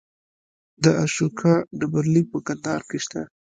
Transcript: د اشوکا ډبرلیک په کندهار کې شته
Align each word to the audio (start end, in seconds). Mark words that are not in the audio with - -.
د 0.83 0.85
اشوکا 1.03 1.53
ډبرلیک 1.79 2.25
په 2.33 2.39
کندهار 2.47 2.81
کې 2.89 2.97
شته 3.05 3.21